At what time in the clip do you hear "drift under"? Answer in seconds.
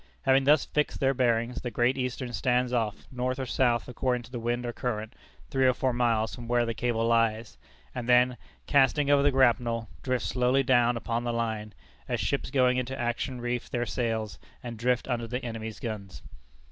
14.79-15.27